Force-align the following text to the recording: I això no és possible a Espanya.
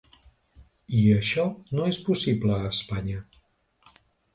I 1.01 1.03
això 1.17 1.45
no 1.81 1.87
és 1.93 2.03
possible 2.11 2.59
a 2.59 2.75
Espanya. 2.75 3.23